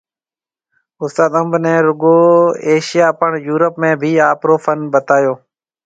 استاد 1.03 1.31
انب 1.39 1.53
ني 1.63 1.75
رگو 1.87 2.17
ايشياھ 2.67 3.11
پڻ 3.19 3.31
يورپ 3.47 3.73
۾ 3.85 3.89
بِي 4.01 4.11
آپرو 4.31 4.55
فن 4.63 4.79
بتايو 4.93 5.33